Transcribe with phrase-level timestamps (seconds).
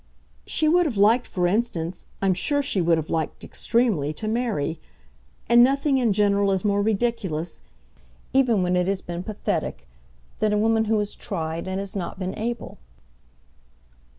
[0.47, 4.79] "She would have liked for instance I'm sure she would have liked extremely to marry;
[5.47, 7.61] and nothing in general is more ridiculous,
[8.33, 9.87] even when it has been pathetic,
[10.39, 12.79] than a woman who has tried and has not been able."